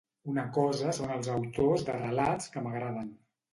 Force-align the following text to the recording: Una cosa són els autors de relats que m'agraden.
Una 0.31 0.45
cosa 0.55 0.93
són 1.01 1.13
els 1.17 1.29
autors 1.35 1.85
de 1.91 1.99
relats 2.01 2.51
que 2.57 2.67
m'agraden. 2.67 3.15